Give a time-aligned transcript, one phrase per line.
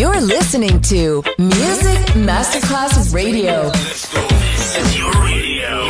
[0.00, 3.68] You're listening to Music Masterclass Radio.
[3.68, 5.88] This is your radio.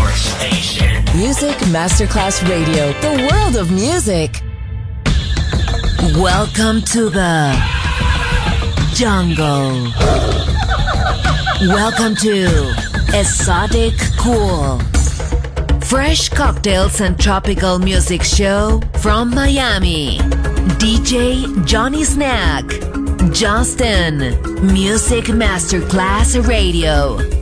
[0.00, 1.04] Your station.
[1.16, 4.42] Music Masterclass Radio, the world of music.
[6.20, 7.54] Welcome to the
[8.94, 9.92] jungle.
[11.68, 12.74] Welcome to
[13.16, 14.80] Exotic Cool.
[15.92, 20.16] Fresh cocktails and tropical music show from Miami.
[20.80, 22.64] DJ Johnny Snack.
[23.30, 24.18] Justin.
[24.72, 27.41] Music Masterclass Radio.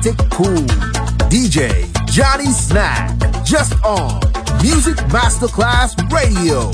[0.00, 0.66] Esoticool.
[1.28, 3.10] DJ Johnny Snack.
[3.44, 4.20] Just on
[4.62, 6.70] Music Masterclass Radio.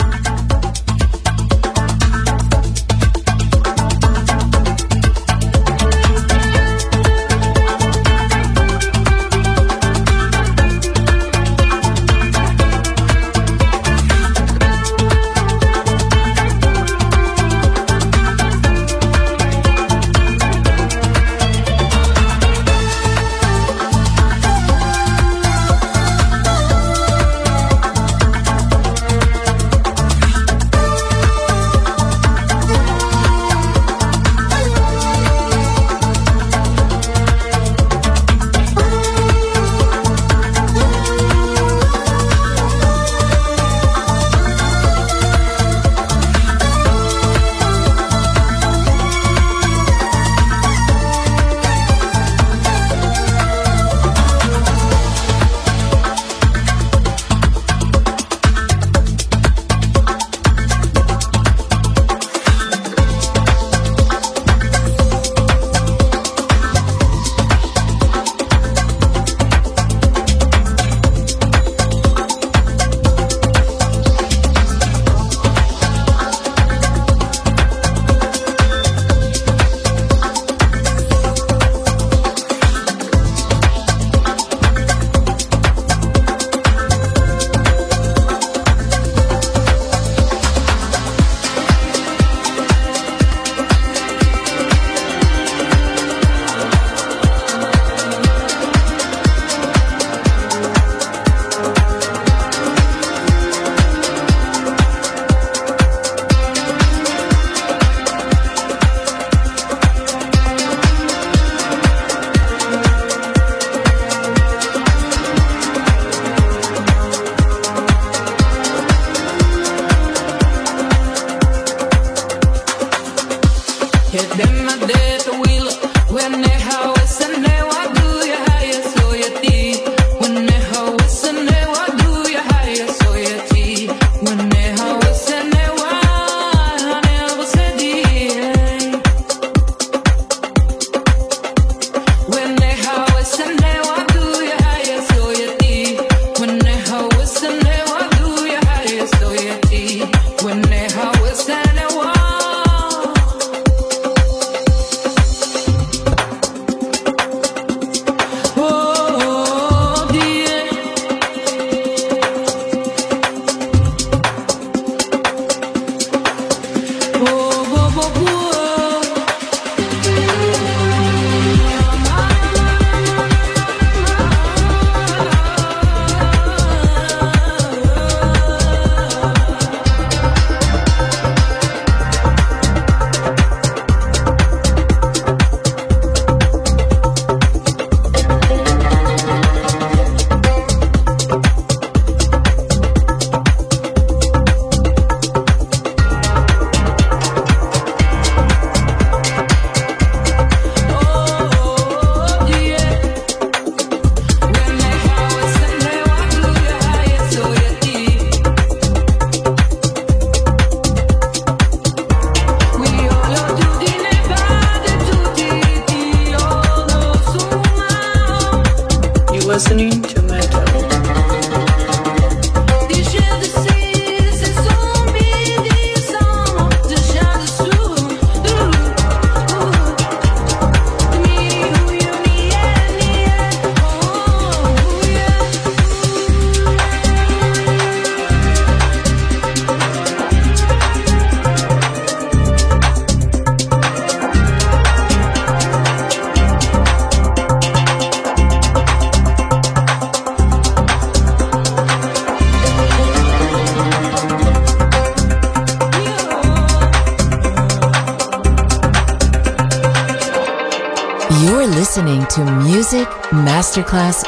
[263.87, 264.26] Masterclass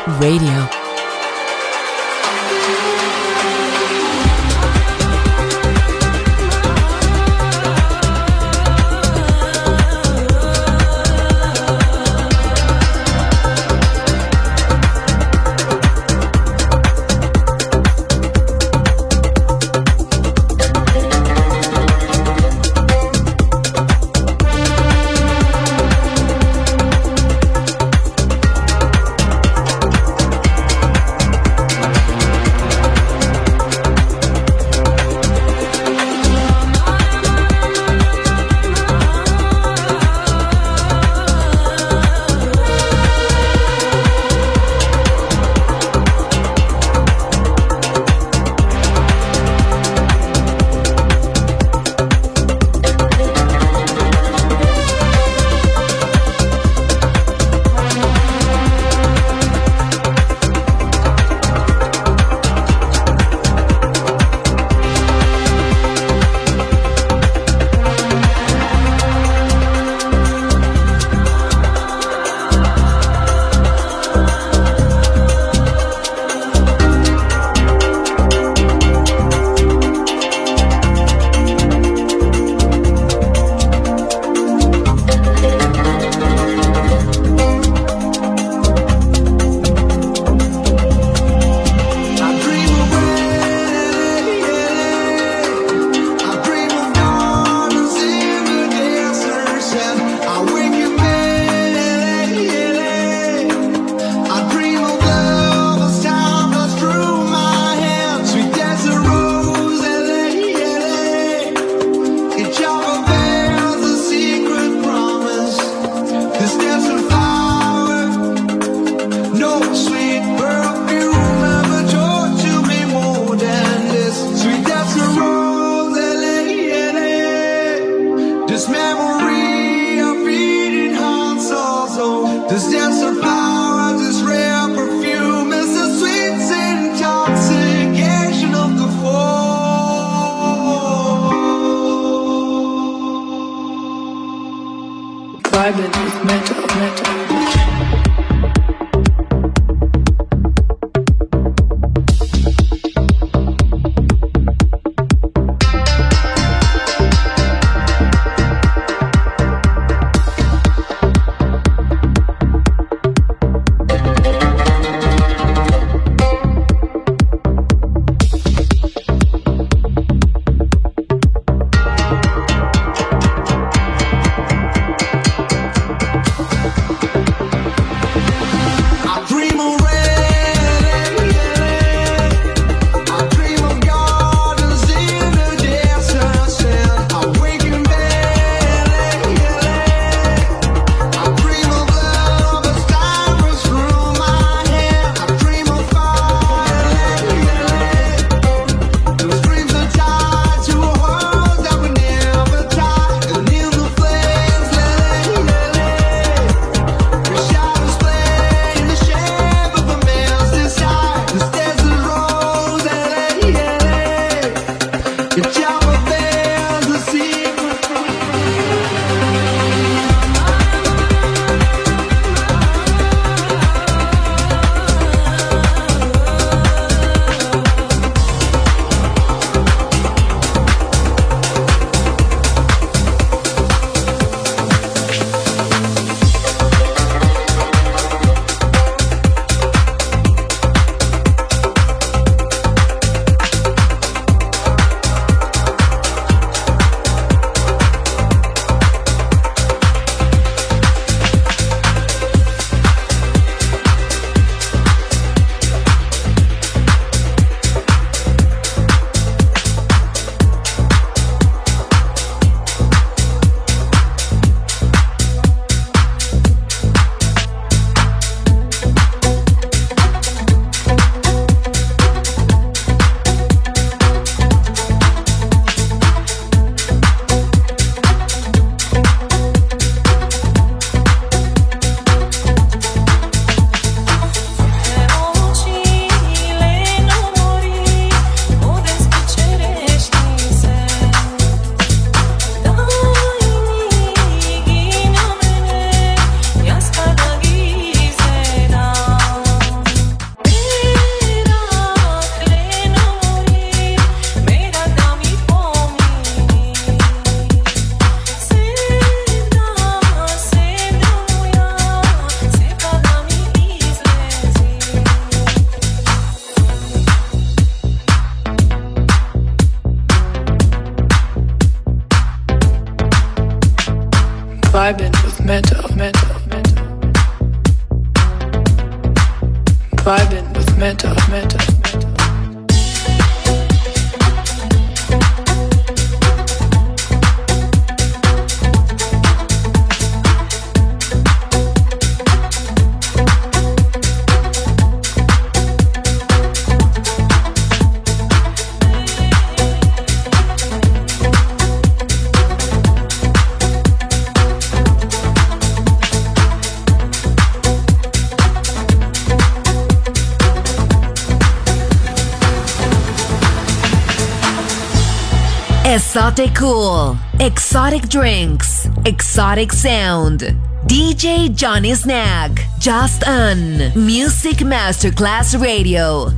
[368.08, 370.40] drinks, exotic sound.
[370.86, 376.37] DJ Johnny Snack, just on Music Masterclass Radio.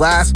[0.00, 0.29] Music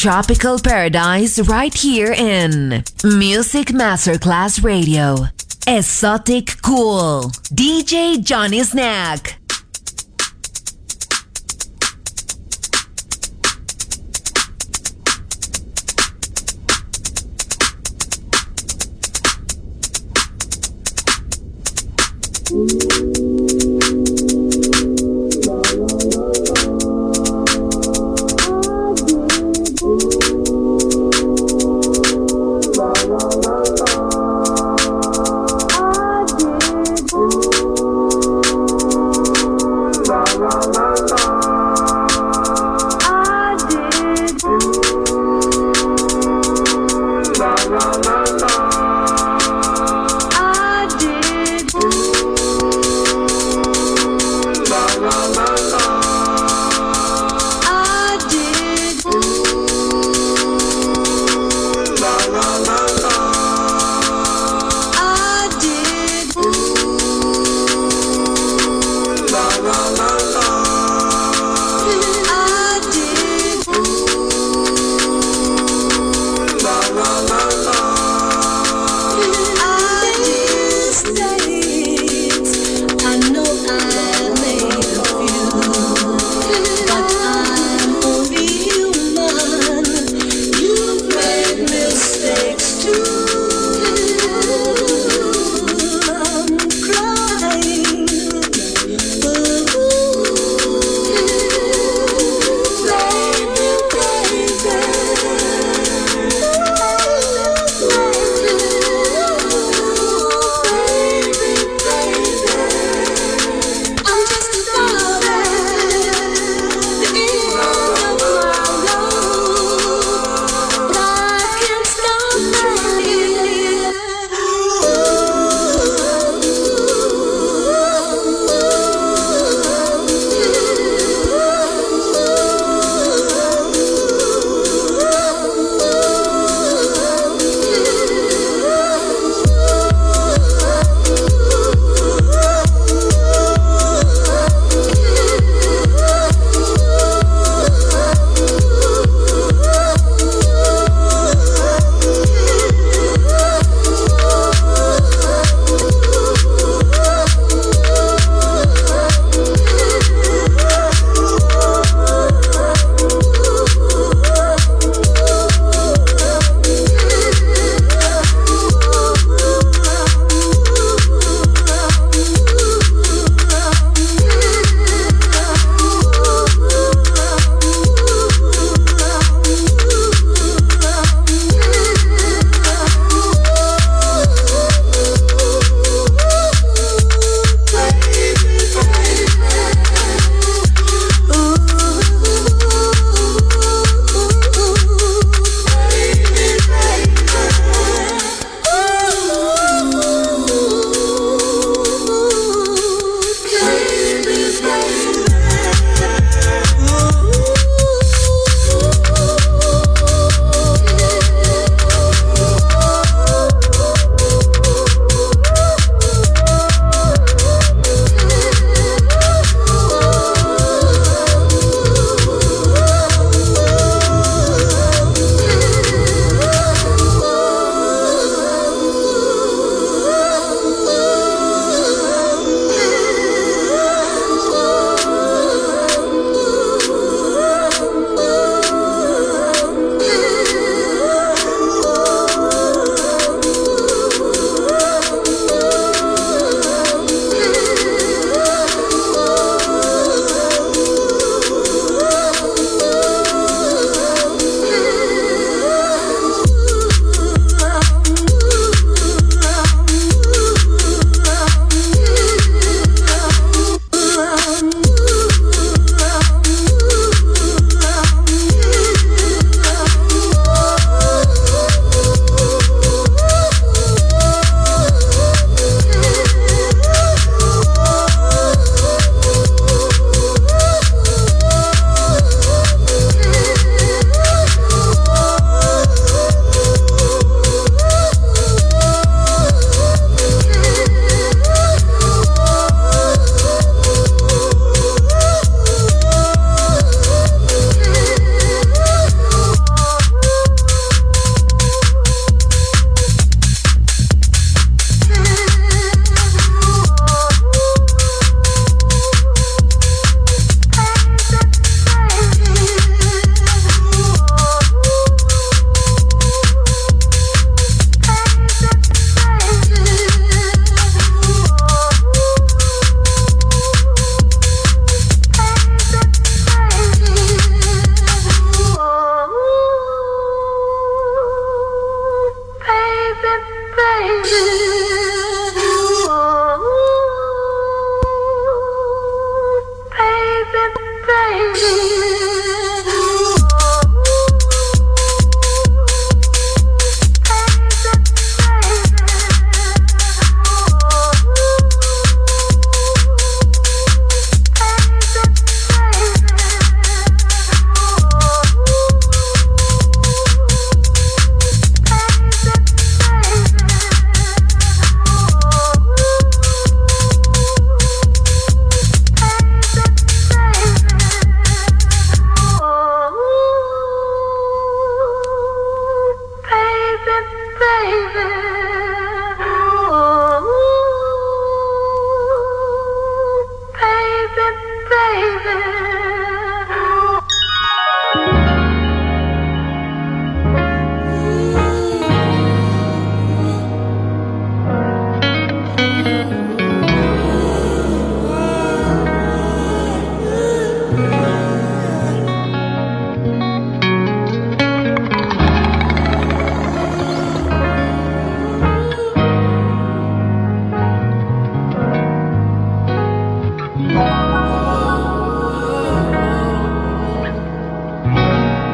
[0.00, 5.28] tropical paradise right here in Music Masterclass Radio.
[5.66, 7.30] Esoticool.
[7.52, 9.29] DJ Johnny Snack.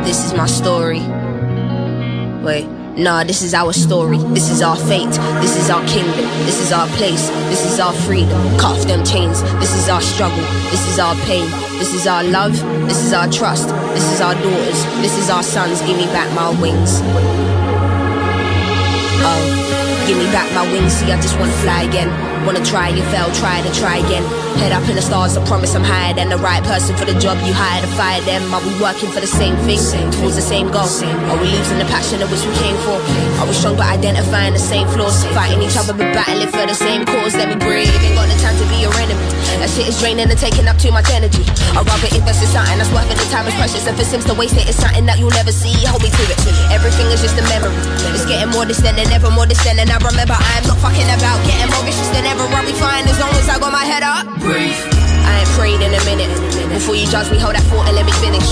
[0.04, 1.00] This is my story.
[2.42, 2.66] Wait.
[2.96, 4.18] Nah, this is our story.
[4.34, 5.12] This is our fate.
[5.42, 6.26] This is our kingdom.
[6.46, 7.28] This is our place.
[7.50, 8.30] This is our freedom.
[8.58, 9.42] Cut off them chains.
[9.60, 10.42] This is our struggle.
[10.70, 11.48] This is our pain.
[11.78, 12.58] This is our love.
[12.88, 13.68] This is our trust.
[13.94, 14.84] This is our daughters.
[15.02, 15.82] This is our sons.
[15.82, 17.00] Give me back my wings.
[19.22, 20.94] Oh, give me back my wings.
[20.94, 22.35] See, I just wanna fly again.
[22.46, 24.22] Wanna try, you fail, try to try again.
[24.62, 27.18] Head up in the stars, I promise I'm higher than the right person for the
[27.18, 28.54] job you hired to fire them.
[28.54, 29.82] Are we working for the same thing?
[30.14, 30.86] Towards the same goal?
[31.26, 33.02] Are we losing the passion of which we came for?
[33.42, 35.26] Are we strong but identifying the same flaws?
[35.34, 37.34] Fighting each other but battling for the same cause?
[37.34, 37.90] Let me breathe.
[37.98, 39.26] Ain't got the time to be your enemy.
[39.58, 41.42] That shit is draining and taking up too much energy.
[41.74, 43.18] I'd rather invest in something that's worth it.
[43.18, 43.90] The time is precious.
[43.90, 45.74] If it seems to waste it, it's something that you'll never see.
[45.90, 46.38] Hold me to it.
[46.70, 47.74] Everything is just a memory.
[48.14, 49.82] It's getting more distant and ever more distant.
[49.82, 52.35] And I remember I am not fucking about getting more vicious than ever.
[52.38, 54.40] I'll be fine as long as I got my head up.
[54.40, 54.95] Breathe.
[55.26, 56.30] I ain't prayed in a minute.
[56.70, 58.46] Before you judge me, hold that thought and let me finish.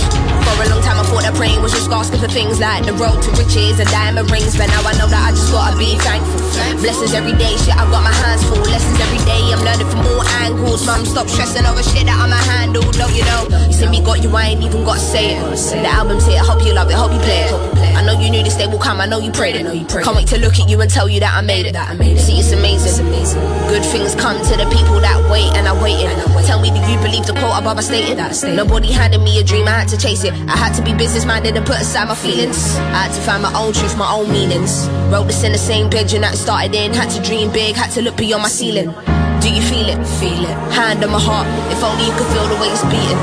[0.45, 2.95] For a long time, I thought that praying was just asking for things like the
[2.95, 4.57] road to riches and diamond rings.
[4.57, 6.41] But now I know that I just gotta be thankful.
[6.83, 8.61] Blessings every day, shit, I've got my hands full.
[8.64, 10.85] Lessons every day, I'm learning from all angles.
[10.87, 12.85] Mum, stop stressing over shit that I'ma handle.
[12.97, 13.47] Don't you know?
[13.68, 15.43] You see me got you, I ain't even gotta say it.
[15.45, 17.55] The album's here, hope you love it, hope you play it.
[17.95, 19.64] I know you knew this day will come, I know you prayed it.
[19.89, 21.77] Can't wait to look at you and tell you that I made it.
[22.18, 23.07] See, it's amazing.
[23.68, 26.11] Good things come to the people that wait and are waiting.
[26.45, 28.17] Tell me, you believe the quote above I stated?
[28.55, 30.33] Nobody handed me a dream, I had to chase it.
[30.49, 32.77] I had to be business minded and put aside my feelings.
[32.97, 34.89] I had to find my own truth, my own meanings.
[35.12, 36.93] Wrote this in the same bedroom that started in.
[36.93, 38.95] Had to dream big, had to look beyond my ceiling.
[39.43, 40.01] Do you feel it?
[40.21, 40.57] Feel it.
[40.73, 41.47] Hand on my heart.
[41.71, 43.21] If only you could feel the way it's beating.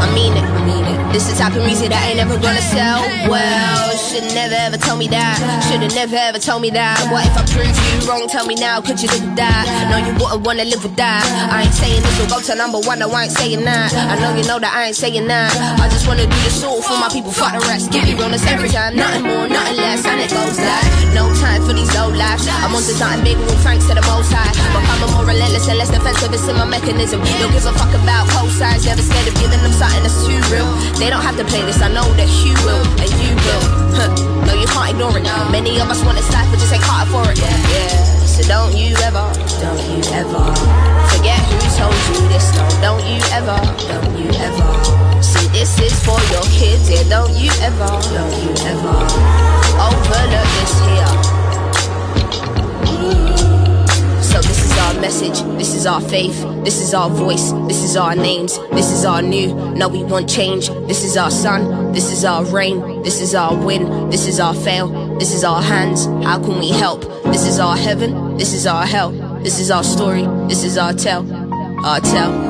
[0.00, 0.44] I mean it.
[0.44, 0.89] I mean it.
[1.10, 3.90] This is type of music that ain't never gonna sell well.
[3.98, 5.34] Should never ever tell me that.
[5.66, 7.02] Should've never ever told me that.
[7.10, 8.30] What if I prove you wrong?
[8.30, 8.78] Tell me now.
[8.78, 9.66] Could you live with that?
[9.90, 11.26] No, you wouldn't wanna live with that.
[11.50, 13.02] I ain't saying this will go to number one.
[13.02, 13.90] No, I ain't saying that.
[13.90, 15.50] I know you know that I ain't saying that.
[15.82, 17.34] I just wanna do this all for my people.
[17.34, 17.90] Fuck the rest.
[17.90, 18.94] Give me realness every time.
[18.94, 20.06] Nothing more, nothing less.
[20.06, 22.46] And it goes like no time for these low lives.
[22.46, 23.34] I'm on to something big.
[23.50, 24.54] All thanks to the most high.
[24.70, 26.30] Becoming more relentless and less defensive.
[26.30, 27.18] It's in my mechanism.
[27.42, 28.86] Don't give a fuck about cosigns.
[28.86, 30.70] Never scared of giving them something that's too real.
[31.00, 31.80] They don't have to play this.
[31.80, 33.64] I know that you will and you will.
[33.96, 34.12] Huh.
[34.44, 35.24] No, you can't ignore it.
[35.48, 37.40] Many of us want this life, but just ain't caught for it.
[37.40, 37.88] Yeah.
[38.28, 39.24] So don't you ever,
[39.64, 40.44] don't you ever
[41.08, 42.52] forget who told you this.
[42.52, 43.56] No, don't you ever,
[43.88, 44.68] don't you ever.
[45.24, 46.92] See, this is for your kids.
[46.92, 49.00] Yeah, don't you ever, don't you ever
[49.80, 51.39] overlook this here.
[54.90, 58.90] Our message, this is our faith, this is our voice, this is our names, this
[58.90, 59.54] is our new.
[59.74, 60.68] No, we want change.
[60.88, 64.54] This is our sun, this is our rain, this is our win, this is our
[64.54, 64.88] fail,
[65.18, 66.06] this is our hands.
[66.24, 67.02] How can we help?
[67.24, 69.12] This is our heaven, this is our hell,
[69.42, 71.24] this is our story, this is our tell,
[71.84, 72.49] our tell.